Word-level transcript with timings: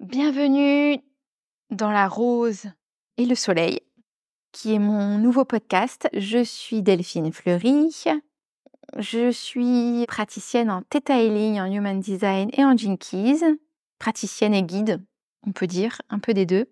Bienvenue 0.00 1.02
dans 1.70 1.90
la 1.90 2.06
rose 2.06 2.66
et 3.16 3.26
le 3.26 3.34
soleil, 3.34 3.80
qui 4.52 4.72
est 4.72 4.78
mon 4.78 5.18
nouveau 5.18 5.44
podcast. 5.44 6.08
Je 6.12 6.44
suis 6.44 6.82
Delphine 6.82 7.32
Fleury. 7.32 7.92
Je 8.96 9.32
suis 9.32 10.06
praticienne 10.06 10.70
en 10.70 10.82
Theta 10.82 11.20
Healing, 11.20 11.58
en 11.58 11.66
Human 11.66 11.98
Design 11.98 12.48
et 12.52 12.64
en 12.64 12.76
Jinkies. 12.76 13.42
Praticienne 13.98 14.54
et 14.54 14.62
guide, 14.62 15.04
on 15.44 15.50
peut 15.50 15.66
dire, 15.66 16.00
un 16.10 16.20
peu 16.20 16.32
des 16.32 16.46
deux. 16.46 16.70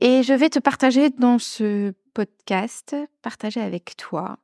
Et 0.00 0.24
je 0.24 0.34
vais 0.34 0.50
te 0.50 0.58
partager 0.58 1.10
dans 1.10 1.38
ce 1.38 1.94
podcast, 2.14 2.96
partager 3.22 3.60
avec 3.60 3.96
toi 3.96 4.40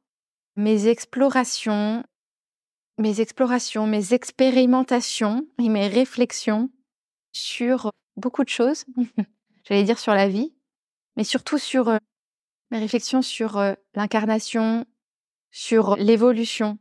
mes 0.55 0.87
explorations, 0.87 2.05
mes 2.99 3.21
explorations, 3.21 3.89
mes 3.89 4.15
expérimentations 4.15 5.45
et 5.59 5.69
mes 5.69 5.89
réflexions 5.89 6.71
sur 7.37 7.91
beaucoup 8.17 8.45
de 8.45 8.49
choses. 8.49 8.85
J'allais 9.65 9.85
dire 9.85 9.99
sur 9.99 10.15
la 10.15 10.29
vie, 10.29 10.55
mais 11.17 11.25
surtout 11.25 11.59
sur 11.59 11.99
mes 12.71 12.79
réflexions 12.79 13.23
sur 13.23 13.61
l'incarnation, 13.95 14.87
sur 15.51 15.97
l'évolution 15.97 16.79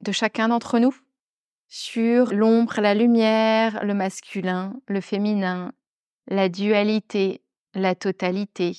de 0.00 0.12
chacun 0.12 0.48
d'entre 0.48 0.78
nous, 0.78 0.96
sur 1.68 2.32
l'ombre, 2.32 2.80
la 2.80 2.94
lumière, 2.94 3.84
le 3.84 3.94
masculin, 3.94 4.80
le 4.86 5.00
féminin, 5.00 5.72
la 6.26 6.48
dualité, 6.48 7.42
la 7.74 7.94
totalité, 7.94 8.76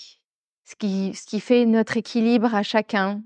ce 0.65 0.75
qui, 0.75 1.13
ce 1.15 1.25
qui 1.25 1.39
fait 1.39 1.65
notre 1.65 1.97
équilibre 1.97 2.53
à 2.55 2.63
chacun 2.63 3.21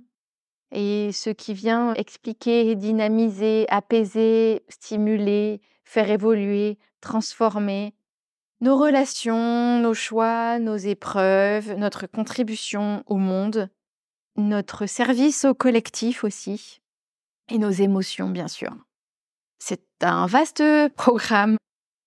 et 0.72 1.12
ce 1.12 1.30
qui 1.30 1.54
vient 1.54 1.94
expliquer, 1.94 2.76
dynamiser, 2.76 3.66
apaiser, 3.70 4.64
stimuler, 4.70 5.62
faire 5.84 6.10
évoluer, 6.10 6.78
transformer 7.02 7.94
nos 8.62 8.78
relations, 8.78 9.80
nos 9.80 9.94
choix, 9.94 10.58
nos 10.58 10.78
épreuves, 10.78 11.74
notre 11.76 12.08
contribution 12.08 13.04
au 13.08 13.18
monde, 13.18 13.70
notre 14.38 14.86
service 14.86 15.44
au 15.46 15.54
collectif 15.54 16.24
aussi, 16.24 16.82
et 17.50 17.58
nos 17.58 17.70
émotions, 17.70 18.30
bien 18.30 18.48
sûr. 18.48 18.74
C'est 19.60 19.84
un 20.02 20.28
vaste 20.28 20.64
programme 20.96 21.58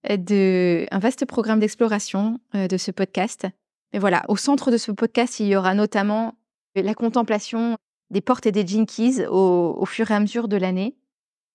de, 0.09 0.87
un 0.91 0.98
vaste 0.98 1.27
programme 1.27 1.61
d'exploration 1.61 2.41
euh, 2.55 2.69
de 2.69 2.77
ce 2.77 2.91
podcast. 2.91 3.47
Mais 3.93 3.98
voilà, 3.98 4.25
au 4.28 4.37
centre 4.37 4.70
de 4.70 4.78
ce 4.78 4.93
podcast, 4.93 5.41
il 5.41 5.48
y 5.48 5.56
aura 5.56 5.75
notamment 5.75 6.34
la 6.75 6.95
contemplation 6.95 7.77
des 8.11 8.20
portes 8.20 8.47
et 8.47 8.53
des 8.53 8.67
jinkies 8.67 9.25
au 9.27 9.84
fur 9.87 10.11
et 10.11 10.15
à 10.15 10.20
mesure 10.20 10.48
de 10.48 10.56
l'année. 10.56 10.97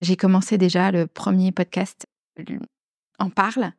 J'ai 0.01 0.15
commencé 0.15 0.57
déjà 0.57 0.91
le 0.91 1.05
premier 1.05 1.51
podcast 1.51 2.05
en 3.19 3.29
parle. 3.29 3.71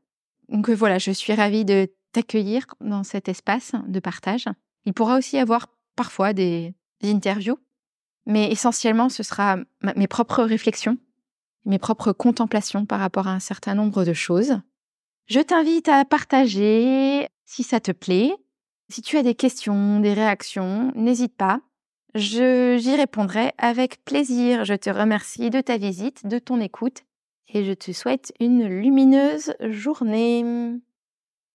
Donc 0.49 0.69
euh, 0.69 0.75
voilà, 0.75 0.99
je 0.99 1.11
suis 1.11 1.35
ravie 1.35 1.65
de 1.65 1.89
t'accueillir 2.13 2.67
dans 2.81 3.05
cet 3.05 3.29
espace 3.29 3.73
de 3.87 4.01
partage. 4.01 4.47
Il 4.85 4.93
pourra 4.93 5.17
aussi 5.19 5.37
y 5.37 5.41
avoir 5.41 5.69
parfois 5.97 6.33
des, 6.33 6.75
interviews, 7.05 7.59
mais 8.27 8.53
essentiellement 8.53 9.09
ce 9.09 9.25
sera 9.25 9.57
mes 9.97 10.07
propres 10.07 10.45
réflexions, 10.45 10.99
mes 11.65 11.81
propres 11.81 12.13
contemplations 12.13 12.87
par 12.87 13.01
rapport 13.01 13.27
à 13.27 13.33
un 13.33 13.41
certain 13.41 13.75
nombre 13.75 14.05
de 14.05 14.13
choses. 14.13 14.61
Je 15.27 15.41
t'invite 15.41 15.89
à 15.89 16.05
partager 16.05 17.27
si 17.45 17.65
ça 17.65 17.81
te 17.81 17.91
plaît. 17.91 18.37
Si 18.89 19.03
tu 19.03 19.17
as 19.17 19.25
des 19.25 19.35
questions, 19.35 19.99
des 19.99 20.15
réactions, 20.15 20.93
n'hésite 20.95 21.37
pas. 21.37 21.61
j'y 22.15 22.95
répondrai 22.95 23.53
avec 23.59 24.05
plaisir. 24.05 24.65
Je 24.65 24.75
te 24.75 24.91
remercie 24.91 25.51
de 25.51 25.61
ta 25.61 25.77
visite, 25.77 26.25
de 26.27 26.39
ton 26.39 26.61
écoute 26.61 27.03
et 27.53 27.65
je 27.65 27.73
te 27.73 27.93
souhaite 27.93 28.33
une 28.41 28.67
lumineuse 28.67 29.55
journée. 29.61 30.45